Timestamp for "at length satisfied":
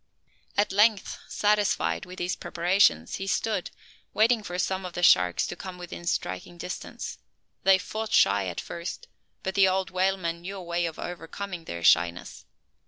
0.57-2.07